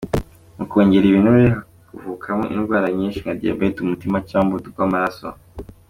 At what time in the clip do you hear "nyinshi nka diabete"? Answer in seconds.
2.97-3.77